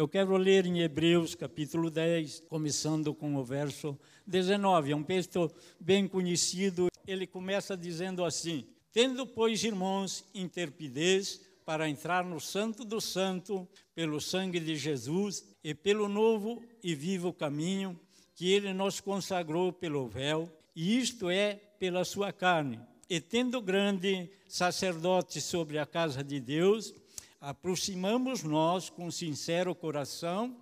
Eu 0.00 0.08
quero 0.08 0.34
ler 0.38 0.64
em 0.64 0.80
Hebreus, 0.80 1.34
capítulo 1.34 1.90
10, 1.90 2.44
começando 2.48 3.12
com 3.12 3.36
o 3.36 3.44
verso 3.44 4.00
19. 4.26 4.92
É 4.92 4.96
um 4.96 5.02
texto 5.02 5.52
bem 5.78 6.08
conhecido. 6.08 6.88
Ele 7.06 7.26
começa 7.26 7.76
dizendo 7.76 8.24
assim: 8.24 8.64
Tendo, 8.90 9.26
pois, 9.26 9.62
irmãos, 9.62 10.24
interpidez 10.34 11.42
para 11.66 11.86
entrar 11.86 12.24
no 12.24 12.40
Santo 12.40 12.82
do 12.82 12.98
Santo, 12.98 13.68
pelo 13.94 14.22
sangue 14.22 14.58
de 14.58 14.74
Jesus 14.74 15.44
e 15.62 15.74
pelo 15.74 16.08
novo 16.08 16.62
e 16.82 16.94
vivo 16.94 17.30
caminho 17.30 18.00
que 18.34 18.50
ele 18.50 18.72
nos 18.72 19.00
consagrou 19.00 19.70
pelo 19.70 20.08
véu, 20.08 20.50
e 20.74 20.98
isto 20.98 21.28
é 21.28 21.56
pela 21.78 22.06
sua 22.06 22.32
carne. 22.32 22.80
E 23.06 23.20
tendo 23.20 23.60
grande 23.60 24.30
sacerdote 24.48 25.42
sobre 25.42 25.76
a 25.76 25.84
casa 25.84 26.24
de 26.24 26.40
Deus, 26.40 26.94
aproximamos 27.40 28.42
nós 28.42 28.90
com 28.90 29.10
sincero 29.10 29.74
coração 29.74 30.56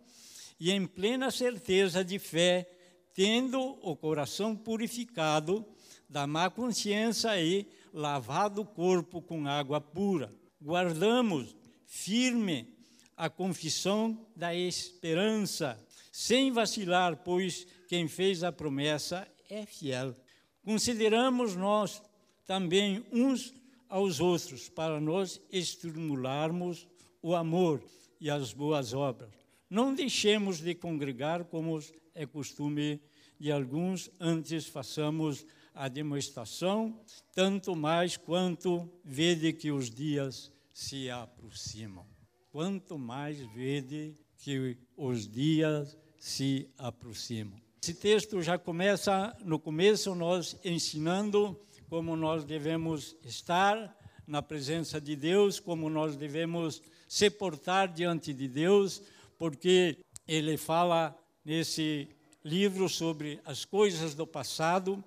e 0.61 0.71
em 0.71 0.87
plena 0.87 1.31
certeza 1.31 2.05
de 2.05 2.19
fé, 2.19 2.69
tendo 3.15 3.79
o 3.83 3.97
coração 3.97 4.55
purificado 4.55 5.65
da 6.09 6.27
má 6.27 6.49
consciência 6.49 7.41
e 7.41 7.67
lavado 7.93 8.63
o 8.63 8.67
corpo 8.67 9.21
com 9.21 9.47
água 9.47 9.81
pura 9.81 10.33
guardamos 10.61 11.55
firme 11.87 12.77
a 13.17 13.29
confissão 13.29 14.27
da 14.37 14.55
esperança, 14.55 15.79
sem 16.13 16.53
vacilar, 16.53 17.17
pois 17.25 17.67
quem 17.89 18.07
fez 18.07 18.43
a 18.43 18.53
promessa 18.53 19.27
é 19.49 19.65
fiel. 19.65 20.15
Consideramos 20.63 21.57
nós 21.57 22.03
também 22.47 23.05
uns 23.11 23.55
aos 23.89 24.21
outros 24.21 24.69
para 24.69 25.01
nós 25.01 25.41
estimularmos 25.51 26.87
o 27.23 27.35
amor 27.35 27.83
e 28.21 28.31
as 28.31 28.53
boas 28.53 28.93
obras. 28.93 29.31
Não 29.69 29.95
deixemos 29.95 30.59
de 30.59 30.75
congregar 30.75 31.45
como 31.45 31.79
é 32.15 32.27
costume 32.27 33.01
de 33.39 33.53
alguns, 33.53 34.11
antes 34.19 34.67
façamos 34.67 35.47
a 35.75 35.89
demonstração, 35.89 37.01
tanto 37.35 37.77
mais 37.77 38.17
quanto 38.17 38.91
vede 39.05 39.53
que 39.53 39.71
os 39.71 39.91
dias 39.91 40.51
se 40.73 41.09
aproximam. 41.09 42.05
Quanto 42.51 42.99
mais 42.99 43.39
vede 43.53 44.15
que 44.39 44.77
os 44.97 45.29
dias 45.29 45.97
se 46.19 46.69
aproximam. 46.77 47.61
Esse 47.81 47.95
texto 47.95 48.43
já 48.43 48.59
começa, 48.59 49.37
no 49.45 49.59
começo, 49.59 50.15
nós 50.15 50.59
ensinando 50.65 51.59
como 51.89 52.17
nós 52.17 52.45
devemos 52.45 53.17
estar 53.25 53.97
na 54.27 54.43
presença 54.43 55.01
de 55.01 55.17
Deus, 55.17 55.59
como 55.59 55.89
nós 55.89 56.17
devemos 56.17 56.83
se 57.09 57.31
portar 57.31 57.93
diante 57.93 58.35
de 58.35 58.47
Deus, 58.47 59.03
porque 59.39 59.99
ele 60.27 60.57
fala 60.57 61.17
nesse 61.45 62.09
livro 62.45 62.89
sobre 62.89 63.41
as 63.45 63.65
coisas 63.65 64.15
do 64.15 64.27
passado 64.27 65.03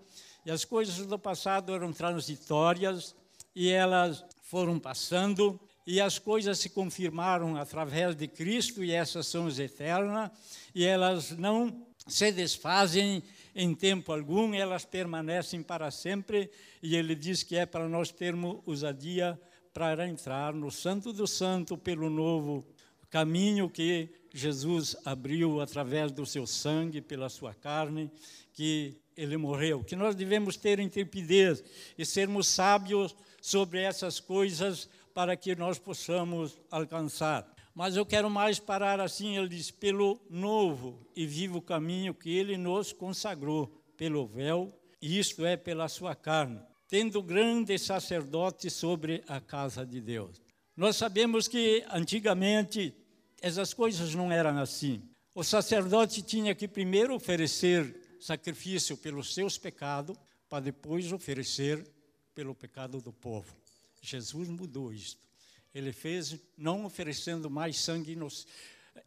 e 0.46 0.50
as 0.50 0.66
coisas 0.66 1.06
do 1.06 1.20
passado 1.20 1.74
eram 1.74 1.94
transitórias 1.94 3.16
e 3.56 3.70
elas 3.70 4.26
foram 4.42 4.80
passando 4.80 5.60
e 5.86 6.02
as 6.02 6.18
coisas 6.18 6.60
se 6.60 6.70
confirmaram 6.70 7.56
através 7.56 8.16
de 8.16 8.28
Cristo 8.28 8.84
e 8.84 8.92
essas 8.92 9.28
são 9.28 9.48
as 9.48 9.60
eternas 9.60 10.32
e 10.74 10.84
elas 10.84 11.32
não 11.32 11.86
se 12.08 12.32
desfazem 12.32 13.24
em 13.54 13.76
tempo 13.76 14.12
algum, 14.12 14.54
elas 14.54 14.86
permanecem 14.86 15.62
para 15.62 15.92
sempre 15.92 16.50
e 16.82 16.96
ele 16.96 17.16
diz 17.16 17.44
que 17.44 17.56
é 17.56 17.66
para 17.66 17.88
nós 17.88 18.12
termos 18.12 18.60
ousadia 18.66 19.40
para 19.74 20.08
entrar 20.08 20.54
no 20.54 20.72
Santo 20.72 21.14
do 21.14 21.28
Santo 21.28 21.78
pelo 21.78 22.10
novo 22.10 22.66
caminho 23.10 23.70
que 23.70 24.10
Jesus 24.34 24.96
abriu 25.04 25.60
através 25.60 26.12
do 26.12 26.26
seu 26.26 26.48
sangue, 26.48 27.02
pela 27.02 27.28
sua 27.28 27.54
carne, 27.54 28.10
que 28.54 28.96
ele 29.16 29.36
morreu, 29.36 29.84
que 29.84 29.96
nós 29.96 30.16
devemos 30.16 30.56
ter 30.56 30.80
intrepidez 30.80 31.62
e 31.98 32.06
sermos 32.06 32.48
sábios 32.48 33.16
sobre 33.42 33.82
essas 33.82 34.20
coisas 34.20 34.90
para 35.14 35.36
que 35.36 35.56
nós 35.56 35.78
possamos 35.78 36.58
alcançar. 36.70 37.46
Mas 37.74 37.96
eu 37.96 38.06
quero 38.06 38.30
mais 38.30 38.60
parar 38.60 39.00
assim, 39.00 39.38
ele 39.38 39.50
diz, 39.50 39.72
pelo 39.72 40.20
novo 40.30 41.08
e 41.16 41.26
vivo 41.26 41.62
caminho 41.62 42.14
que 42.14 42.30
ele 42.30 42.58
nos 42.58 42.92
consagrou, 42.92 43.68
pelo 43.96 44.28
véu, 44.28 44.74
isto 45.02 45.46
é, 45.46 45.56
pela 45.56 45.88
sua 45.88 46.14
carne, 46.16 46.60
tendo 46.88 47.22
grande 47.22 47.78
sacerdote 47.78 48.70
sobre 48.70 49.24
a 49.28 49.40
casa 49.40 49.86
de 49.86 50.02
Deus. 50.02 50.42
Nós 50.76 50.96
sabemos 50.96 51.48
que 51.48 51.84
antigamente 51.92 52.94
essas 53.42 53.74
coisas 53.74 54.14
não 54.14 54.32
eram 54.32 54.58
assim. 54.58 55.02
O 55.34 55.44
sacerdote 55.44 56.22
tinha 56.22 56.54
que 56.54 56.68
primeiro 56.68 57.16
oferecer 57.16 58.18
sacrifício 58.20 58.98
pelos 58.98 59.34
seus 59.34 59.58
pecados, 59.58 60.16
para 60.50 60.66
depois 60.66 61.12
oferecer 61.12 61.88
pelo 62.36 62.54
pecado 62.54 63.00
do 63.02 63.14
povo. 63.14 63.56
Jesus 64.02 64.50
mudou 64.50 64.94
isto. 64.94 65.31
Ele 65.74 65.94
fez 65.94 66.38
não 66.58 66.86
oferecendo 66.86 67.50
mais 67.50 67.80
sangue 67.80 68.16
nos, 68.16 68.46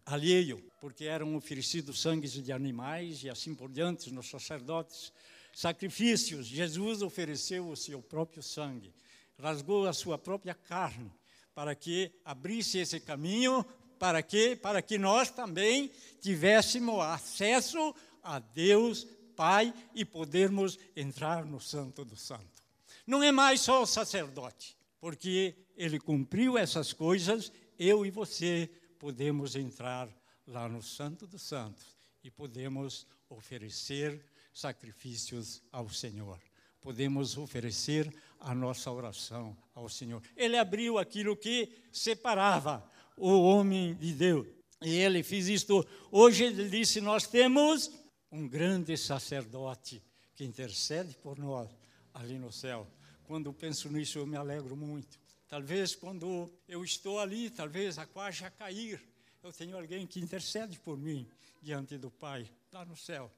alheio, 0.04 0.62
porque 0.80 1.04
eram 1.04 1.34
oferecidos 1.36 2.00
sangues 2.00 2.32
de 2.32 2.52
animais 2.52 3.22
e 3.22 3.30
assim 3.30 3.54
por 3.54 3.70
diante 3.70 4.12
nos 4.12 4.28
sacerdotes. 4.28 5.12
Sacrifícios, 5.52 6.46
Jesus 6.46 7.02
ofereceu 7.02 7.68
o 7.68 7.76
seu 7.76 8.02
próprio 8.02 8.42
sangue, 8.42 8.92
rasgou 9.38 9.86
a 9.86 9.92
sua 9.92 10.18
própria 10.18 10.54
carne, 10.54 11.12
para 11.54 11.74
que 11.74 12.10
abrisse 12.24 12.78
esse 12.78 12.98
caminho, 12.98 13.64
para 13.98 14.22
que, 14.22 14.56
para 14.56 14.82
que 14.82 14.98
nós 14.98 15.30
também 15.30 15.90
tivéssemos 16.20 17.00
acesso 17.00 17.94
a 18.22 18.38
Deus 18.38 19.06
Pai 19.36 19.74
e 19.94 20.04
podermos 20.04 20.78
entrar 20.94 21.44
no 21.44 21.60
Santo 21.60 22.04
do 22.04 22.16
Santo. 22.16 22.62
Não 23.06 23.22
é 23.22 23.32
mais 23.32 23.60
só 23.60 23.82
o 23.82 23.86
sacerdote, 23.86 24.76
porque 25.04 25.54
ele 25.76 26.00
cumpriu 26.00 26.56
essas 26.56 26.94
coisas, 26.94 27.52
eu 27.78 28.06
e 28.06 28.10
você 28.10 28.70
podemos 28.98 29.54
entrar 29.54 30.08
lá 30.46 30.66
no 30.66 30.82
Santo 30.82 31.26
dos 31.26 31.42
Santos 31.42 31.98
e 32.22 32.30
podemos 32.30 33.06
oferecer 33.28 34.24
sacrifícios 34.54 35.62
ao 35.70 35.90
Senhor. 35.90 36.40
Podemos 36.80 37.36
oferecer 37.36 38.10
a 38.40 38.54
nossa 38.54 38.90
oração 38.90 39.54
ao 39.74 39.90
Senhor. 39.90 40.22
Ele 40.34 40.56
abriu 40.56 40.96
aquilo 40.96 41.36
que 41.36 41.84
separava 41.92 42.82
o 43.14 43.42
homem 43.42 43.94
de 43.96 44.14
Deus. 44.14 44.46
E 44.80 44.96
ele 44.96 45.22
fez 45.22 45.48
isto. 45.48 45.86
Hoje 46.10 46.44
ele 46.44 46.70
disse: 46.70 47.02
Nós 47.02 47.26
temos 47.26 47.90
um 48.32 48.48
grande 48.48 48.96
sacerdote 48.96 50.02
que 50.34 50.44
intercede 50.44 51.14
por 51.18 51.38
nós 51.38 51.68
ali 52.14 52.38
no 52.38 52.50
céu. 52.50 52.90
Quando 53.26 53.52
penso 53.52 53.90
nisso, 53.90 54.18
eu 54.18 54.26
me 54.26 54.36
alegro 54.36 54.76
muito. 54.76 55.18
Talvez 55.48 55.94
quando 55.94 56.52
eu 56.68 56.84
estou 56.84 57.18
ali, 57.18 57.50
talvez 57.50 57.98
a 57.98 58.06
quase 58.06 58.44
a 58.44 58.50
cair, 58.50 59.00
eu 59.42 59.52
tenho 59.52 59.76
alguém 59.76 60.06
que 60.06 60.20
intercede 60.20 60.78
por 60.78 60.98
mim 60.98 61.28
diante 61.62 61.98
do 61.98 62.10
Pai, 62.10 62.50
lá 62.72 62.84
no 62.84 62.96
céu. 62.96 63.32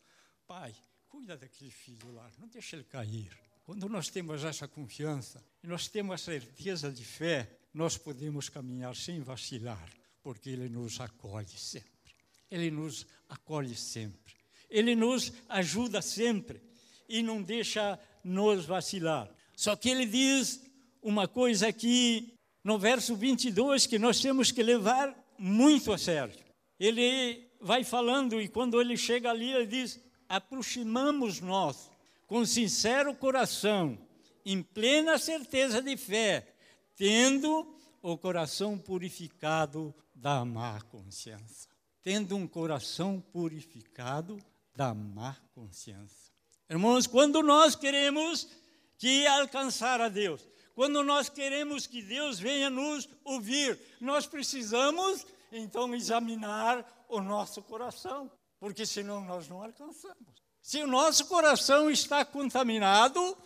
Pai, 0.46 0.74
cuida 1.08 1.36
daquele 1.36 1.70
filho 1.70 2.12
lá, 2.12 2.30
não 2.38 2.48
deixe 2.48 2.76
ele 2.76 2.84
cair. 2.84 3.36
Quando 3.64 3.88
nós 3.88 4.08
temos 4.08 4.44
essa 4.44 4.68
confiança, 4.68 5.44
e 5.62 5.66
nós 5.66 5.88
temos 5.88 6.14
a 6.14 6.18
certeza 6.18 6.92
de 6.92 7.04
fé, 7.04 7.50
nós 7.74 7.98
podemos 7.98 8.48
caminhar 8.48 8.94
sem 8.94 9.20
vacilar, 9.20 9.90
porque 10.22 10.50
Ele 10.50 10.68
nos 10.68 11.00
acolhe 11.00 11.58
sempre. 11.58 12.14
Ele 12.50 12.70
nos 12.70 13.06
acolhe 13.28 13.74
sempre. 13.74 14.34
Ele 14.70 14.94
nos 14.94 15.32
ajuda 15.48 16.00
sempre 16.00 16.62
e 17.08 17.22
não 17.22 17.42
deixa 17.42 17.98
nos 18.22 18.64
vacilar. 18.64 19.28
Só 19.56 19.74
que 19.74 19.88
ele 19.88 20.04
diz 20.04 20.60
uma 21.02 21.26
coisa 21.26 21.68
aqui 21.68 22.34
no 22.62 22.78
verso 22.78 23.16
22 23.16 23.86
que 23.86 23.98
nós 23.98 24.20
temos 24.20 24.52
que 24.52 24.62
levar 24.62 25.16
muito 25.38 25.92
a 25.92 25.98
sério. 25.98 26.38
Ele 26.78 27.48
vai 27.58 27.82
falando 27.82 28.40
e 28.40 28.48
quando 28.48 28.78
ele 28.78 28.98
chega 28.98 29.30
ali, 29.30 29.50
ele 29.50 29.66
diz: 29.66 29.98
aproximamos 30.28 31.40
nós 31.40 31.90
com 32.26 32.44
sincero 32.44 33.14
coração, 33.14 33.98
em 34.44 34.62
plena 34.62 35.16
certeza 35.16 35.80
de 35.80 35.96
fé, 35.96 36.54
tendo 36.94 37.74
o 38.02 38.18
coração 38.18 38.76
purificado 38.76 39.94
da 40.14 40.44
má 40.44 40.80
consciência. 40.82 41.70
Tendo 42.02 42.36
um 42.36 42.46
coração 42.46 43.24
purificado 43.32 44.38
da 44.74 44.92
má 44.92 45.36
consciência. 45.54 46.32
Irmãos, 46.68 47.06
quando 47.06 47.42
nós 47.42 47.74
queremos 47.74 48.48
que 48.98 49.26
alcançar 49.26 50.00
a 50.00 50.08
Deus, 50.08 50.46
quando 50.74 51.02
nós 51.02 51.28
queremos 51.28 51.86
que 51.86 52.02
Deus 52.02 52.38
venha 52.38 52.68
nos 52.68 53.08
ouvir, 53.24 53.78
nós 54.00 54.26
precisamos 54.26 55.26
então 55.50 55.94
examinar 55.94 56.84
o 57.08 57.20
nosso 57.20 57.62
coração, 57.62 58.30
porque 58.60 58.84
senão 58.84 59.24
nós 59.24 59.48
não 59.48 59.62
alcançamos. 59.62 60.36
Se 60.60 60.82
o 60.82 60.86
nosso 60.86 61.26
coração 61.26 61.90
está 61.90 62.24
contaminado, 62.24 63.36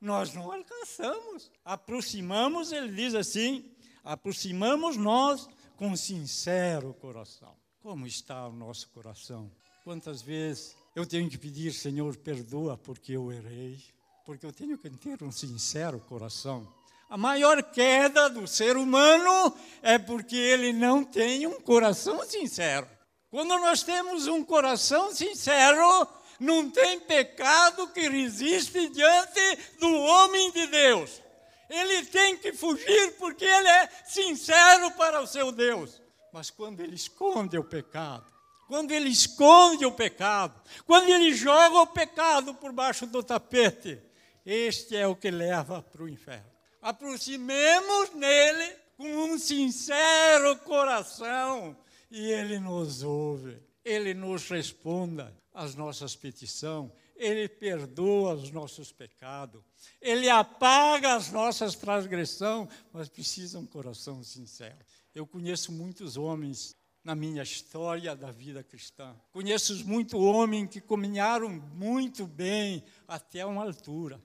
nós 0.00 0.32
não 0.34 0.52
alcançamos. 0.52 1.50
Aproximamos, 1.64 2.72
ele 2.72 2.92
diz 2.92 3.14
assim, 3.14 3.74
aproximamos 4.04 4.96
nós 4.96 5.48
com 5.76 5.96
sincero 5.96 6.92
coração 6.94 7.56
Como 7.80 8.06
está 8.06 8.46
o 8.48 8.52
nosso 8.52 8.88
coração? 8.90 9.50
Quantas 9.84 10.20
vezes 10.20 10.76
eu 10.94 11.06
tenho 11.06 11.30
que 11.30 11.38
pedir, 11.38 11.72
Senhor, 11.72 12.16
perdoa 12.16 12.76
porque 12.76 13.12
eu 13.12 13.32
errei, 13.32 13.82
porque 14.28 14.44
eu 14.44 14.52
tenho 14.52 14.76
que 14.76 14.90
ter 14.90 15.24
um 15.24 15.32
sincero 15.32 15.98
coração. 16.00 16.68
A 17.08 17.16
maior 17.16 17.62
queda 17.62 18.28
do 18.28 18.46
ser 18.46 18.76
humano 18.76 19.56
é 19.80 19.96
porque 19.96 20.36
ele 20.36 20.70
não 20.70 21.02
tem 21.02 21.46
um 21.46 21.58
coração 21.58 22.22
sincero. 22.28 22.86
Quando 23.30 23.58
nós 23.58 23.82
temos 23.82 24.26
um 24.26 24.44
coração 24.44 25.14
sincero, 25.14 26.06
não 26.38 26.68
tem 26.68 27.00
pecado 27.00 27.88
que 27.88 28.06
resiste 28.06 28.90
diante 28.90 29.58
do 29.80 29.90
homem 29.94 30.52
de 30.52 30.66
Deus. 30.66 31.22
Ele 31.70 32.04
tem 32.04 32.36
que 32.36 32.52
fugir 32.52 33.14
porque 33.16 33.46
ele 33.46 33.68
é 33.68 33.88
sincero 34.04 34.90
para 34.90 35.22
o 35.22 35.26
seu 35.26 35.50
Deus. 35.50 36.02
Mas 36.34 36.50
quando 36.50 36.80
ele 36.80 36.96
esconde 36.96 37.56
o 37.56 37.64
pecado, 37.64 38.30
quando 38.66 38.90
ele 38.90 39.08
esconde 39.08 39.86
o 39.86 39.92
pecado, 39.92 40.60
quando 40.84 41.08
ele 41.08 41.32
joga 41.32 41.80
o 41.80 41.86
pecado 41.86 42.52
por 42.52 42.72
baixo 42.72 43.06
do 43.06 43.22
tapete, 43.22 44.06
este 44.50 44.96
é 44.96 45.06
o 45.06 45.14
que 45.14 45.30
leva 45.30 45.82
para 45.82 46.02
o 46.02 46.08
inferno. 46.08 46.50
Aproximemos 46.80 48.14
nele 48.14 48.76
com 48.96 49.06
um 49.06 49.38
sincero 49.38 50.56
coração 50.60 51.76
e 52.10 52.30
ele 52.30 52.58
nos 52.58 53.02
ouve, 53.02 53.60
ele 53.84 54.14
nos 54.14 54.48
responda 54.48 55.36
as 55.52 55.74
nossas 55.74 56.16
petições, 56.16 56.90
ele 57.14 57.46
perdoa 57.46 58.32
os 58.32 58.50
nossos 58.50 58.90
pecados, 58.90 59.60
ele 60.00 60.30
apaga 60.30 61.14
as 61.14 61.30
nossas 61.30 61.74
transgressões, 61.74 62.70
mas 62.90 63.10
precisa 63.10 63.58
um 63.58 63.66
coração 63.66 64.24
sincero. 64.24 64.78
Eu 65.14 65.26
conheço 65.26 65.70
muitos 65.72 66.16
homens 66.16 66.74
na 67.04 67.14
minha 67.14 67.42
história 67.42 68.16
da 68.16 68.30
vida 68.30 68.62
cristã. 68.62 69.14
Conheço 69.30 69.86
muitos 69.86 70.18
homens 70.18 70.70
que 70.70 70.80
caminharam 70.80 71.50
muito 71.74 72.26
bem 72.26 72.82
até 73.06 73.44
uma 73.44 73.64
altura. 73.64 74.18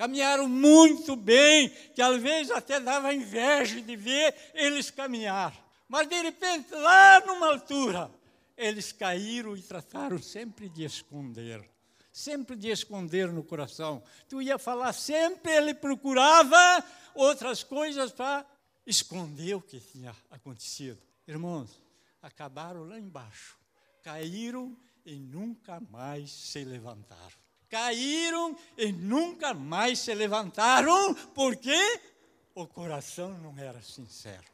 Caminharam 0.00 0.48
muito 0.48 1.14
bem, 1.14 1.68
que 1.94 2.00
às 2.00 2.22
vezes 2.22 2.50
até 2.50 2.80
dava 2.80 3.12
inveja 3.12 3.82
de 3.82 3.96
ver 3.96 4.34
eles 4.54 4.90
caminhar. 4.90 5.54
Mas 5.86 6.08
de 6.08 6.22
repente, 6.22 6.74
lá 6.74 7.20
numa 7.26 7.48
altura, 7.48 8.10
eles 8.56 8.92
caíram 8.92 9.54
e 9.54 9.60
trataram 9.60 10.18
sempre 10.18 10.70
de 10.70 10.84
esconder. 10.84 11.62
Sempre 12.10 12.56
de 12.56 12.70
esconder 12.70 13.30
no 13.30 13.44
coração. 13.44 14.02
Tu 14.26 14.40
ia 14.40 14.56
falar 14.56 14.94
sempre, 14.94 15.52
ele 15.52 15.74
procurava 15.74 16.82
outras 17.14 17.62
coisas 17.62 18.10
para 18.10 18.46
esconder 18.86 19.54
o 19.54 19.60
que 19.60 19.78
tinha 19.80 20.16
acontecido. 20.30 20.98
Irmãos, 21.28 21.78
acabaram 22.22 22.84
lá 22.84 22.98
embaixo. 22.98 23.58
Caíram 24.02 24.74
e 25.04 25.16
nunca 25.16 25.78
mais 25.90 26.30
se 26.30 26.64
levantaram. 26.64 27.49
Caíram 27.70 28.56
e 28.76 28.90
nunca 28.90 29.54
mais 29.54 30.00
se 30.00 30.12
levantaram, 30.12 31.14
porque 31.34 32.00
o 32.54 32.66
coração 32.66 33.38
não 33.38 33.56
era 33.56 33.80
sincero. 33.80 34.44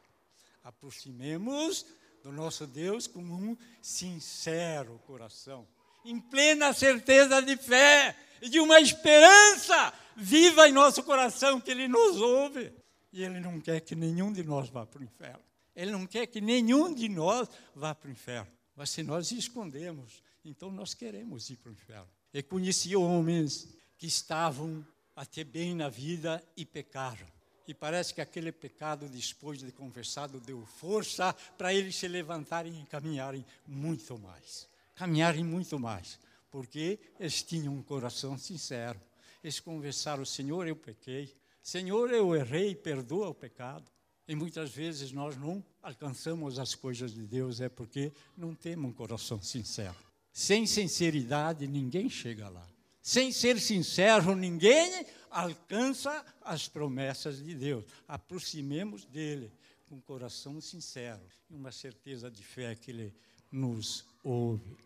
Aproximemos 0.63 1.87
do 2.23 2.31
nosso 2.31 2.67
Deus 2.67 3.07
com 3.07 3.21
um 3.21 3.57
sincero 3.81 5.01
coração, 5.07 5.67
em 6.05 6.21
plena 6.21 6.73
certeza 6.73 7.41
de 7.41 7.57
fé 7.57 8.17
e 8.43 8.49
de 8.49 8.61
uma 8.61 8.81
esperança 8.81 9.93
viva 10.17 10.69
em 10.69 10.73
nosso 10.73 11.03
coração 11.03 11.61
que 11.61 11.71
Ele 11.71 11.89
nos 11.89 12.21
ouve. 12.21 12.73
E 13.13 13.23
Ele 13.23 13.41
não 13.41 13.61
quer 13.61 13.81
que 13.81 13.95
nenhum 13.95 14.33
de 14.33 14.43
nós 14.43 14.69
vá 14.69 14.85
para 14.85 15.01
o 15.01 15.05
inferno. 15.05 15.43
Ele 15.75 15.91
não 15.91 16.07
quer 16.07 16.27
que 16.27 16.41
nenhum 16.41 16.93
de 16.93 17.09
nós 17.09 17.49
vá 17.75 17.95
para 17.95 18.09
o 18.09 18.13
inferno. 18.13 18.51
Mas 18.75 18.91
se 18.91 19.03
nós 19.03 19.31
escondemos, 19.31 20.23
então 20.45 20.71
nós 20.71 20.95
queremos 20.95 21.49
ir 21.49 21.57
para 21.57 21.71
o 21.71 21.73
inferno. 21.73 22.09
Eu 22.37 22.45
conheci 22.45 22.95
homens 22.95 23.67
que 23.97 24.07
estavam 24.07 24.87
até 25.17 25.43
bem 25.43 25.75
na 25.75 25.89
vida 25.89 26.47
e 26.55 26.67
pecaram. 26.67 27.27
E 27.67 27.73
parece 27.73 28.13
que 28.13 28.21
aquele 28.21 28.53
pecado, 28.53 29.09
depois 29.09 29.61
de 29.61 29.73
conversado, 29.73 30.39
deu 30.39 30.61
força 30.67 31.33
para 31.57 31.73
eles 31.73 31.97
se 31.97 32.07
levantarem 32.07 32.83
e 32.83 32.85
caminharem 32.85 33.43
muito 33.67 34.19
mais. 34.19 34.69
Caminharem 34.95 35.43
muito 35.43 35.79
mais. 35.79 36.19
Porque 36.51 37.01
eles 37.19 37.43
tinham 37.43 37.73
um 37.73 37.83
coração 37.83 38.37
sincero. 38.37 39.01
Eles 39.43 39.59
conversaram: 39.59 40.23
Senhor, 40.27 40.69
eu 40.69 40.77
pequei. 40.77 41.35
Senhor, 41.63 42.13
eu 42.13 42.37
errei, 42.37 42.75
perdoa 42.75 43.31
o 43.31 43.35
pecado. 43.35 43.91
E 44.29 44.35
muitas 44.35 44.73
vezes 44.73 45.11
nós 45.11 45.39
não 45.39 45.65
alcançamos 45.83 46.59
as 46.59 46.75
coisas 46.75 47.15
de 47.15 47.27
Deus, 47.27 47.63
é 47.63 47.71
porque 47.71 48.13
não 48.37 48.55
temos 48.55 48.91
um 48.91 48.93
coração 48.93 49.41
sincero. 49.41 50.06
Sem 50.37 50.67
sinceridade, 50.67 51.67
ninguém 51.67 52.11
chega 52.11 52.51
lá. 52.51 52.69
Sem 53.01 53.33
ser 53.33 53.59
sincero, 53.59 54.37
ninguém 54.37 55.07
alcança 55.31 56.23
as 56.43 56.69
promessas 56.69 57.43
de 57.43 57.55
Deus. 57.55 57.87
Aproximemos 58.07 59.07
dele 59.07 59.51
com 59.87 59.99
coração 59.99 60.61
sincero 60.61 61.23
e 61.49 61.55
uma 61.57 61.73
certeza 61.73 62.31
de 62.31 62.45
fé 62.45 62.75
que 62.75 62.91
ele 62.91 63.15
nos 63.51 64.05
ouve. 64.23 64.77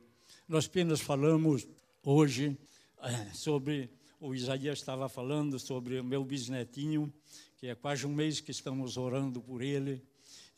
Nós 0.46 0.66
apenas 0.66 1.00
falamos 1.00 1.66
hoje 2.04 2.56
é, 3.02 3.34
sobre, 3.34 3.90
o 4.20 4.32
Isaías 4.32 4.78
estava 4.78 5.08
falando 5.08 5.58
sobre 5.58 5.98
o 5.98 6.04
meu 6.04 6.24
bisnetinho, 6.24 7.12
que 7.56 7.66
é 7.66 7.74
quase 7.74 8.06
um 8.06 8.14
mês 8.14 8.38
que 8.40 8.52
estamos 8.52 8.96
orando 8.96 9.42
por 9.42 9.62
ele, 9.62 10.00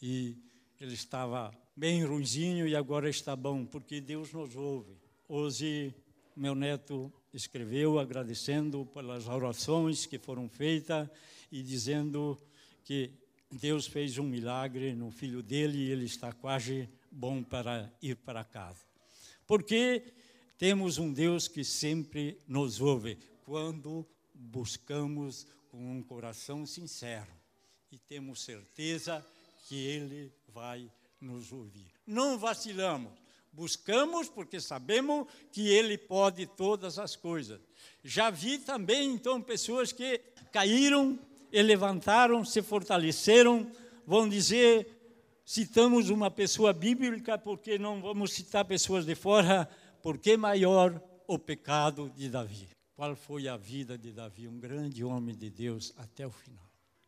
e 0.02 0.36
ele 0.82 0.94
estava 0.94 1.56
bem 1.76 2.04
ruimzinho 2.04 2.66
e 2.66 2.74
agora 2.74 3.08
está 3.08 3.36
bom, 3.36 3.64
porque 3.64 4.00
Deus 4.00 4.32
nos 4.32 4.56
ouve. 4.56 4.96
Hoje, 5.28 5.94
meu 6.34 6.56
neto 6.56 7.12
escreveu 7.32 8.00
agradecendo 8.00 8.84
pelas 8.86 9.28
orações 9.28 10.06
que 10.06 10.18
foram 10.18 10.48
feitas 10.48 11.08
e 11.52 11.62
dizendo 11.62 12.36
que 12.82 13.12
Deus 13.48 13.86
fez 13.86 14.18
um 14.18 14.24
milagre 14.24 14.92
no 14.92 15.12
filho 15.12 15.40
dele 15.40 15.78
e 15.78 15.90
ele 15.92 16.04
está 16.04 16.32
quase 16.32 16.88
bom 17.12 17.44
para 17.44 17.88
ir 18.02 18.16
para 18.16 18.42
casa. 18.42 18.84
Porque 19.46 20.02
temos 20.58 20.98
um 20.98 21.12
Deus 21.12 21.46
que 21.46 21.62
sempre 21.62 22.36
nos 22.48 22.80
ouve 22.80 23.16
quando 23.44 24.04
buscamos 24.34 25.46
com 25.70 25.96
um 25.96 26.02
coração 26.02 26.66
sincero 26.66 27.30
e 27.92 27.98
temos 27.98 28.42
certeza 28.42 29.24
que 29.68 29.76
ele 29.76 30.32
vai 30.52 30.90
nos 31.20 31.52
ouvir. 31.52 31.92
Não 32.06 32.38
vacilamos 32.38 33.22
Buscamos 33.52 34.30
porque 34.30 34.58
sabemos 34.60 35.26
que 35.52 35.68
Ele 35.68 35.98
pode 35.98 36.46
todas 36.46 36.98
as 36.98 37.14
coisas. 37.14 37.60
Já 38.02 38.30
vi 38.30 38.58
também, 38.58 39.10
então, 39.12 39.42
pessoas 39.42 39.92
que 39.92 40.18
caíram 40.50 41.18
e 41.52 41.60
levantaram, 41.60 42.42
se 42.46 42.62
fortaleceram, 42.62 43.70
vão 44.06 44.26
dizer, 44.26 44.88
citamos 45.44 46.08
uma 46.08 46.30
pessoa 46.30 46.72
bíblica, 46.72 47.36
porque 47.36 47.78
não 47.78 48.00
vamos 48.00 48.32
citar 48.32 48.64
pessoas 48.64 49.04
de 49.04 49.14
fora, 49.14 49.68
porque 50.02 50.34
maior 50.34 50.98
o 51.26 51.38
pecado 51.38 52.10
de 52.16 52.30
Davi. 52.30 52.68
Qual 52.96 53.14
foi 53.14 53.48
a 53.48 53.58
vida 53.58 53.98
de 53.98 54.12
Davi? 54.12 54.48
Um 54.48 54.58
grande 54.58 55.04
homem 55.04 55.34
de 55.34 55.50
Deus 55.50 55.92
até 55.98 56.26
o 56.26 56.30
final. 56.30 56.64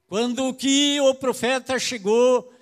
Quando 0.06 0.52
que 0.52 1.00
o 1.00 1.14
profeta 1.14 1.78
chegou 1.78 2.52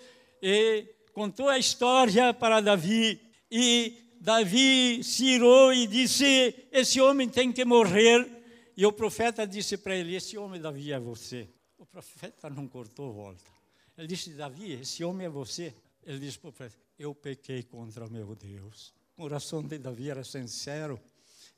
e 0.43 0.85
contou 1.13 1.49
a 1.49 1.59
história 1.59 2.35
para 2.35 2.61
Davi, 2.61 3.21
e 3.49 4.17
Davi 4.21 5.05
se 5.05 5.25
irou 5.27 5.73
e 5.73 5.87
disse: 5.87 6.67
Esse 6.73 7.01
homem 7.01 7.29
tem 7.29 7.53
que 7.53 7.65
morrer. 7.65 8.41
E 8.77 8.85
o 8.85 8.93
profeta 8.93 9.47
disse 9.47 9.77
para 9.77 9.95
ele: 9.95 10.17
Esse 10.17 10.37
homem, 10.37 10.61
Davi, 10.61 10.91
é 10.91 10.99
você. 10.99 11.49
O 11.79 11.87
profeta 11.87 12.51
não 12.51 12.67
cortou 12.67 13.13
volta. 13.13 13.45
Ele 13.97 14.09
disse: 14.09 14.31
Davi, 14.31 14.73
esse 14.73 15.05
homem 15.05 15.27
é 15.27 15.31
você. 15.31 15.75
Ele 16.05 16.19
disse 16.19 16.39
para 16.39 16.49
o 16.49 16.53
profeta: 16.53 16.83
Eu 16.99 17.15
pequei 17.15 17.63
contra 17.63 18.09
meu 18.09 18.35
Deus. 18.35 18.93
O 19.13 19.23
coração 19.23 19.63
de 19.63 19.79
Davi 19.79 20.11
era 20.11 20.25
sincero. 20.25 21.01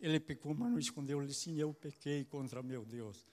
Ele 0.00 0.20
pecou, 0.20 0.54
mas 0.54 0.70
não 0.70 0.78
escondeu. 0.78 1.18
Ele 1.20 1.28
disse: 1.28 1.44
Sim, 1.44 1.56
eu 1.56 1.72
pequei 1.72 2.24
contra 2.24 2.62
meu 2.62 2.84
Deus. 2.84 3.24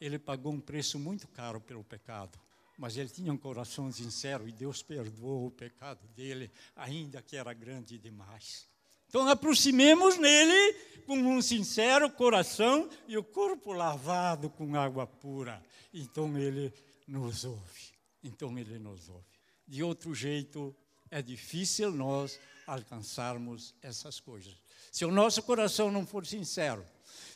Ele 0.00 0.18
pagou 0.18 0.52
um 0.52 0.60
preço 0.60 0.98
muito 0.98 1.26
caro 1.28 1.60
pelo 1.60 1.82
pecado 1.82 2.38
mas 2.78 2.96
ele 2.96 3.08
tinha 3.08 3.32
um 3.32 3.36
coração 3.36 3.90
sincero 3.90 4.48
e 4.48 4.52
Deus 4.52 4.82
perdoou 4.82 5.48
o 5.48 5.50
pecado 5.50 6.06
dele, 6.14 6.48
ainda 6.76 7.20
que 7.20 7.36
era 7.36 7.52
grande 7.52 7.98
demais. 7.98 8.66
Então 9.08 9.26
aproximemos 9.28 10.16
nele 10.16 10.74
com 11.06 11.16
um 11.16 11.42
sincero 11.42 12.08
coração 12.10 12.88
e 13.08 13.18
o 13.18 13.24
corpo 13.24 13.72
lavado 13.72 14.48
com 14.48 14.76
água 14.76 15.06
pura. 15.06 15.60
Então 15.92 16.38
ele 16.38 16.72
nos 17.06 17.44
ouve. 17.44 17.92
Então 18.22 18.56
ele 18.56 18.78
nos 18.78 19.08
ouve. 19.08 19.24
De 19.66 19.82
outro 19.82 20.14
jeito, 20.14 20.74
é 21.10 21.20
difícil 21.20 21.90
nós 21.90 22.38
alcançarmos 22.66 23.74
essas 23.82 24.20
coisas. 24.20 24.54
Se 24.92 25.04
o 25.04 25.10
nosso 25.10 25.42
coração 25.42 25.90
não 25.90 26.06
for 26.06 26.26
sincero, 26.26 26.84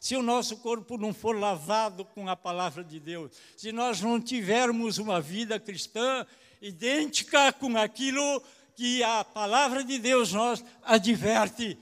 se 0.00 0.16
o 0.16 0.22
nosso 0.22 0.56
corpo 0.56 0.98
não 0.98 1.14
for 1.14 1.38
lavado 1.38 2.04
com 2.04 2.28
a 2.28 2.34
palavra 2.34 2.82
de 2.82 2.98
Deus, 2.98 3.32
se 3.56 3.70
nós 3.70 4.00
não 4.00 4.20
tivermos 4.20 4.98
uma 4.98 5.20
vida 5.20 5.60
cristã 5.60 6.26
idêntica 6.60 7.52
com 7.52 7.76
aquilo 7.76 8.42
que 8.74 9.02
a 9.02 9.24
palavra 9.24 9.84
de 9.84 9.98
Deus 9.98 10.32
nos 10.32 10.64
adverte, 10.82 11.78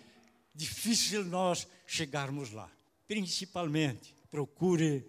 difícil 0.54 1.24
nós 1.24 1.66
chegarmos 1.86 2.52
lá. 2.52 2.70
Principalmente, 3.08 4.14
procure 4.30 5.04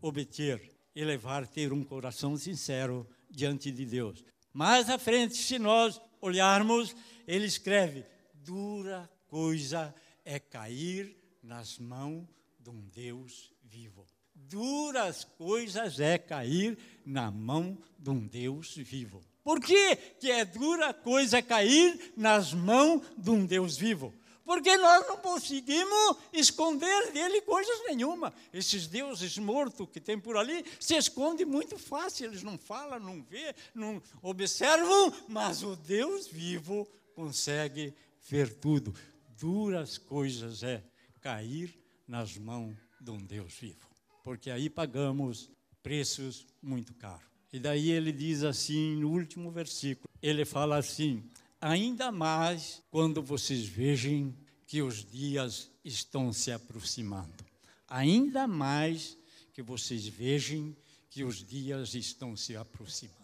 obter, 0.00 0.72
elevar, 0.94 1.46
ter 1.46 1.72
um 1.72 1.84
coração 1.84 2.36
sincero 2.36 3.06
diante 3.30 3.70
de 3.70 3.84
Deus. 3.84 4.24
Mais 4.52 4.90
à 4.90 4.98
frente, 4.98 5.36
se 5.36 5.58
nós 5.58 6.00
olharmos, 6.20 6.96
ele 7.26 7.46
escreve: 7.46 8.04
dura 8.34 9.08
coisa 9.28 9.94
é 10.24 10.38
cair 10.38 11.16
nas 11.46 11.78
mãos 11.78 12.26
de 12.58 12.70
um 12.70 12.88
Deus 12.92 13.52
vivo. 13.62 14.04
Duras 14.34 15.24
coisas 15.24 16.00
é 16.00 16.18
cair 16.18 16.76
na 17.04 17.30
mão 17.30 17.78
de 17.96 18.10
um 18.10 18.26
Deus 18.26 18.76
vivo. 18.76 19.22
Por 19.44 19.60
que, 19.60 19.94
que 20.18 20.30
é 20.30 20.44
dura 20.44 20.92
coisa 20.92 21.40
cair 21.40 22.12
nas 22.16 22.52
mãos 22.52 23.00
de 23.16 23.30
um 23.30 23.46
Deus 23.46 23.76
vivo? 23.76 24.12
Porque 24.44 24.76
nós 24.76 25.06
não 25.08 25.18
conseguimos 25.18 26.16
esconder 26.32 27.12
dele 27.12 27.40
coisas 27.42 27.84
nenhuma. 27.86 28.34
Esses 28.52 28.88
deuses 28.88 29.38
mortos 29.38 29.88
que 29.92 30.00
tem 30.00 30.18
por 30.18 30.36
ali 30.36 30.64
se 30.80 30.96
escondem 30.96 31.46
muito 31.46 31.78
fácil. 31.78 32.26
Eles 32.26 32.42
não 32.42 32.58
falam, 32.58 32.98
não 32.98 33.22
vê, 33.22 33.54
não 33.74 34.02
observam, 34.20 35.12
mas 35.28 35.62
o 35.62 35.76
Deus 35.76 36.26
vivo 36.26 36.86
consegue 37.14 37.94
ver 38.28 38.52
tudo. 38.54 38.94
Duras 39.36 39.98
coisas 39.98 40.62
é 40.62 40.82
cair 41.26 41.76
nas 42.06 42.38
mãos 42.38 42.76
de 43.00 43.10
um 43.10 43.18
Deus 43.18 43.52
vivo. 43.54 43.90
Porque 44.22 44.48
aí 44.48 44.70
pagamos 44.70 45.50
preços 45.82 46.46
muito 46.62 46.94
caros. 46.94 47.26
E 47.52 47.58
daí 47.58 47.90
ele 47.90 48.12
diz 48.12 48.44
assim, 48.44 48.94
no 48.94 49.10
último 49.10 49.50
versículo, 49.50 50.08
ele 50.22 50.44
fala 50.44 50.76
assim: 50.76 51.28
ainda 51.60 52.12
mais 52.12 52.80
quando 52.92 53.20
vocês 53.20 53.66
vejam 53.66 54.32
que 54.68 54.82
os 54.82 55.04
dias 55.04 55.68
estão 55.84 56.32
se 56.32 56.52
aproximando. 56.52 57.44
Ainda 57.88 58.46
mais 58.46 59.18
que 59.52 59.62
vocês 59.62 60.06
vejam 60.06 60.76
que 61.10 61.24
os 61.24 61.44
dias 61.44 61.94
estão 61.94 62.36
se 62.36 62.54
aproximando. 62.56 63.16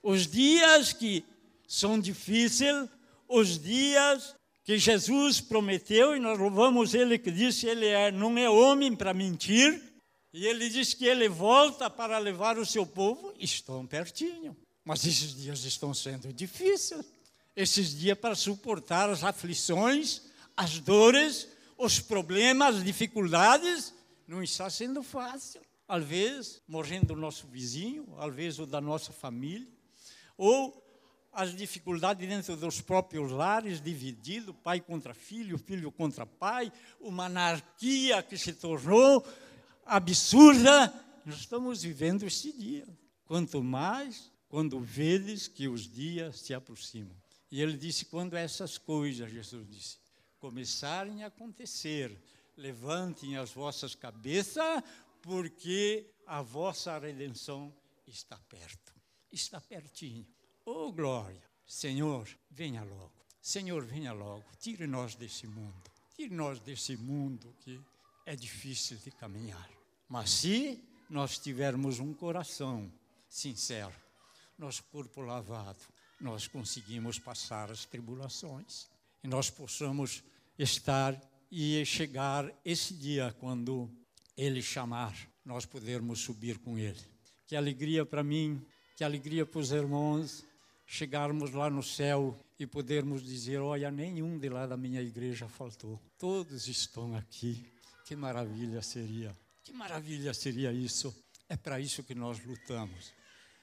Os 0.00 0.24
dias 0.24 0.92
que 0.92 1.24
são 1.66 1.98
difíceis, 1.98 2.88
os 3.26 3.58
dias 3.58 4.36
que 4.64 4.78
Jesus 4.78 5.40
prometeu, 5.40 6.16
e 6.16 6.20
nós 6.20 6.38
louvamos 6.38 6.94
Ele 6.94 7.18
que 7.18 7.30
disse: 7.30 7.66
Ele 7.66 7.86
é, 7.86 8.10
não 8.12 8.36
é 8.38 8.48
homem 8.48 8.94
para 8.94 9.14
mentir, 9.14 9.82
e 10.32 10.46
Ele 10.46 10.68
diz 10.68 10.94
que 10.94 11.06
Ele 11.06 11.28
volta 11.28 11.88
para 11.90 12.18
levar 12.18 12.58
o 12.58 12.66
seu 12.66 12.86
povo, 12.86 13.32
estão 13.38 13.86
pertinho. 13.86 14.56
Mas 14.84 15.04
esses 15.04 15.34
dias 15.34 15.64
estão 15.64 15.92
sendo 15.92 16.32
difíceis 16.32 17.04
esses 17.54 17.98
dias 17.98 18.18
para 18.18 18.34
suportar 18.34 19.10
as 19.10 19.24
aflições, 19.24 20.22
as 20.56 20.78
dores, 20.78 21.48
os 21.76 22.00
problemas, 22.00 22.76
as 22.76 22.84
dificuldades, 22.84 23.94
não 24.26 24.42
está 24.42 24.70
sendo 24.70 25.02
fácil. 25.02 25.60
Às 25.88 26.04
vezes, 26.04 26.62
morrendo 26.68 27.14
o 27.14 27.16
nosso 27.16 27.46
vizinho, 27.48 28.06
às 28.18 28.34
vezes 28.34 28.58
o 28.60 28.66
da 28.66 28.80
nossa 28.80 29.12
família, 29.12 29.68
ou 30.36 30.82
as 31.32 31.54
dificuldades 31.54 32.28
dentro 32.28 32.56
dos 32.56 32.80
próprios 32.80 33.30
lares, 33.30 33.80
dividido, 33.80 34.52
pai 34.52 34.80
contra 34.80 35.14
filho, 35.14 35.56
filho 35.58 35.92
contra 35.92 36.26
pai, 36.26 36.72
uma 37.00 37.26
anarquia 37.26 38.22
que 38.22 38.36
se 38.36 38.52
tornou 38.52 39.26
absurda. 39.84 40.92
Nós 41.24 41.36
estamos 41.36 41.82
vivendo 41.82 42.24
este 42.24 42.52
dia. 42.52 42.86
Quanto 43.24 43.62
mais 43.62 44.30
quando 44.48 44.80
vedes 44.80 45.46
que 45.46 45.68
os 45.68 45.88
dias 45.88 46.40
se 46.40 46.52
aproximam. 46.52 47.16
E 47.50 47.62
ele 47.62 47.76
disse: 47.76 48.04
quando 48.04 48.34
essas 48.34 48.76
coisas, 48.76 49.30
Jesus 49.30 49.66
disse, 49.68 49.98
começarem 50.40 51.22
a 51.22 51.28
acontecer, 51.28 52.20
levantem 52.56 53.36
as 53.36 53.52
vossas 53.52 53.94
cabeças, 53.94 54.82
porque 55.22 56.10
a 56.26 56.42
vossa 56.42 56.98
redenção 56.98 57.72
está 58.06 58.36
perto. 58.48 58.92
Está 59.30 59.60
pertinho. 59.60 60.26
Oh, 60.72 60.92
glória! 60.92 61.42
Senhor, 61.66 62.28
venha 62.48 62.84
logo. 62.84 63.10
Senhor, 63.42 63.84
venha 63.84 64.12
logo. 64.12 64.44
Tire-nos 64.60 65.16
desse 65.16 65.44
mundo. 65.44 65.82
Tire-nos 66.14 66.60
desse 66.60 66.96
mundo 66.96 67.52
que 67.58 67.80
é 68.24 68.36
difícil 68.36 68.96
de 68.98 69.10
caminhar. 69.10 69.68
Mas 70.08 70.30
se 70.30 70.80
nós 71.08 71.38
tivermos 71.38 71.98
um 71.98 72.14
coração 72.14 72.88
sincero, 73.28 73.92
nosso 74.56 74.84
corpo 74.84 75.20
lavado, 75.22 75.80
nós 76.20 76.46
conseguimos 76.46 77.18
passar 77.18 77.68
as 77.72 77.84
tribulações 77.84 78.88
e 79.24 79.26
nós 79.26 79.50
possamos 79.50 80.22
estar 80.56 81.20
e 81.50 81.84
chegar 81.84 82.48
esse 82.64 82.94
dia 82.94 83.34
quando 83.40 83.90
Ele 84.36 84.62
chamar, 84.62 85.16
nós 85.44 85.66
podermos 85.66 86.20
subir 86.20 86.58
com 86.58 86.78
Ele. 86.78 87.04
Que 87.44 87.56
alegria 87.56 88.06
para 88.06 88.22
mim, 88.22 88.64
que 88.96 89.02
alegria 89.02 89.44
para 89.44 89.58
os 89.58 89.72
irmãos 89.72 90.48
chegarmos 90.90 91.52
lá 91.52 91.70
no 91.70 91.84
céu 91.84 92.36
e 92.58 92.66
podermos 92.66 93.22
dizer: 93.22 93.58
Olha, 93.58 93.92
nenhum 93.92 94.36
de 94.36 94.48
lá 94.48 94.66
da 94.66 94.76
minha 94.76 95.00
igreja 95.00 95.46
faltou, 95.46 96.00
todos 96.18 96.66
estão 96.66 97.14
aqui. 97.16 97.64
Que 98.04 98.16
maravilha 98.16 98.82
seria, 98.82 99.32
que 99.62 99.72
maravilha 99.72 100.34
seria 100.34 100.72
isso. 100.72 101.14
É 101.48 101.56
para 101.56 101.78
isso 101.78 102.02
que 102.02 102.12
nós 102.14 102.44
lutamos, 102.44 103.12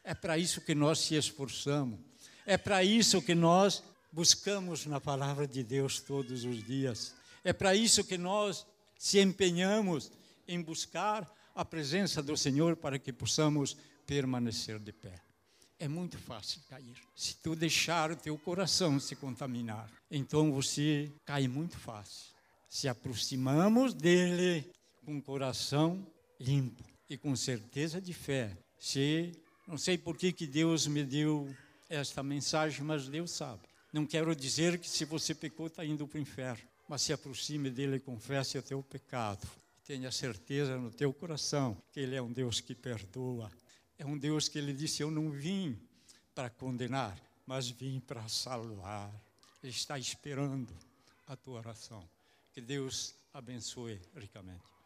é 0.05 0.13
para 0.13 0.38
isso 0.38 0.62
que 0.62 0.74
nós 0.74 1.00
se 1.00 1.15
esforçamos. 1.15 2.00
É 2.46 2.57
para 2.57 2.81
isso 2.81 3.22
que 3.22 3.36
nós 3.36 3.84
buscamos 4.10 4.86
na 4.86 5.01
palavra 5.01 5.46
de 5.46 5.62
Deus 5.62 6.00
todos 6.00 6.46
os 6.46 6.63
dias. 6.63 7.13
É 7.43 7.51
para 7.51 7.75
isso 7.75 8.05
que 8.05 8.17
nós 8.17 8.65
se 8.98 9.19
empenhamos 9.19 10.10
em 10.48 10.62
buscar 10.62 11.29
a 11.53 11.65
presença 11.65 12.24
do 12.24 12.38
Senhor 12.38 12.77
para 12.77 12.98
que 12.98 13.12
possamos 13.12 13.75
permanecer 14.05 14.79
de 14.79 14.93
pé. 14.93 15.26
É 15.79 15.88
muito 15.88 16.17
fácil 16.17 16.62
cair. 16.67 16.96
Se 17.15 17.36
tu 17.36 17.55
deixar 17.55 18.12
o 18.12 18.15
teu 18.15 18.38
coração 18.38 19.00
se 19.00 19.15
contaminar, 19.15 19.89
então 20.10 20.51
você 20.51 21.12
cai 21.24 21.48
muito 21.48 21.77
fácil. 21.77 22.34
Se 22.67 22.88
aproximamos 22.88 23.93
dele 23.93 24.69
com 25.05 25.17
o 25.17 25.22
coração 25.22 26.05
limpo 26.39 26.84
e 27.10 27.17
com 27.17 27.36
certeza 27.36 28.01
de 28.01 28.13
fé. 28.13 28.57
Se 28.79 29.31
não 29.67 29.77
sei 29.77 29.98
por 29.98 30.17
que, 30.17 30.31
que 30.31 30.48
Deus 30.48 30.88
me 30.88 31.03
deu 31.03 31.53
esta 31.89 32.24
mensagem, 32.24 32.84
mas 32.84 33.07
Deus 33.07 33.31
sabe. 33.31 33.62
Não 33.93 34.05
quero 34.05 34.36
dizer 34.36 34.77
que 34.79 34.89
se 34.89 35.05
você 35.05 35.34
pecou, 35.34 35.67
está 35.67 35.86
indo 35.86 36.07
para 36.07 36.17
o 36.17 36.22
inferno, 36.22 36.63
mas 36.88 37.01
se 37.01 37.13
aproxime 37.13 37.69
dele 37.69 37.98
e 37.98 38.00
confesse 38.00 38.57
o 38.57 38.63
teu 38.63 38.81
pecado. 38.84 39.48
Tenha 39.86 40.12
certeza 40.12 40.77
no 40.77 40.91
teu 40.91 41.13
coração 41.13 41.77
que 41.91 42.00
ele 42.00 42.15
é 42.15 42.22
um 42.22 42.31
Deus 42.31 42.60
que 42.60 42.75
perdoa. 42.75 43.51
É 43.98 44.06
um 44.06 44.18
Deus 44.18 44.48
que 44.48 44.58
ele 44.58 44.74
disse: 44.74 45.01
Eu 45.01 45.10
não 45.10 45.32
vim 45.32 45.80
para 46.36 46.50
condenar, 46.50 47.20
mas 47.46 47.70
vim 47.70 48.00
para 48.00 48.27
salvar. 48.27 49.12
Ele 49.63 49.72
está 49.72 49.98
esperando 49.98 50.74
a 51.25 51.36
tua 51.36 51.60
oração. 51.60 52.08
Que 52.54 52.62
Deus 52.62 53.16
abençoe 53.34 54.00
ricamente. 54.16 54.68